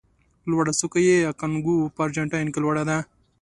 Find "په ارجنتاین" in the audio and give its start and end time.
1.95-2.47